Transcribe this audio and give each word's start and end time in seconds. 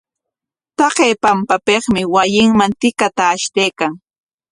Taqay 0.77 1.13
pampapikmi 1.23 2.01
wasinman 2.13 2.71
tikata 2.79 3.23
ashtaykan. 3.33 3.93